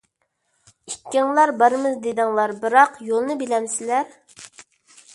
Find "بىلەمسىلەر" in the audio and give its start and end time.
3.45-4.21